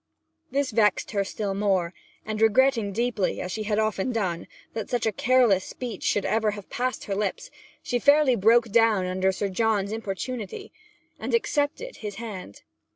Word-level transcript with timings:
This 0.49 0.71
vexed 0.71 1.11
her 1.11 1.23
still 1.23 1.53
more, 1.53 1.93
and 2.25 2.41
regretting 2.41 2.91
deeply, 2.91 3.39
as 3.39 3.51
she 3.51 3.61
had 3.69 3.77
often 3.77 4.11
done, 4.11 4.47
that 4.73 4.89
such 4.89 5.05
a 5.05 5.11
careless 5.11 5.63
speech 5.63 6.01
should 6.01 6.25
ever 6.25 6.49
have 6.57 6.71
passed 6.71 7.03
her 7.03 7.13
lips, 7.13 7.51
she 7.83 7.99
fairly 7.99 8.35
broke 8.35 8.71
down 8.71 9.05
under 9.05 9.31
Sir 9.31 9.47
John's 9.49 9.91
importunity, 9.91 10.71
and 11.19 11.35
accepted 11.35 11.97
his 11.97 12.15
hand. 12.15 12.63